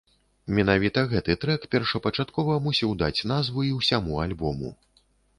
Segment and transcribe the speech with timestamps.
[0.59, 4.73] Менавіта гэты трэк першапачаткова мусіў даць назву і ўсяму альбому.